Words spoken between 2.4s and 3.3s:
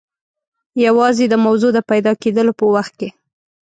په وخت کې.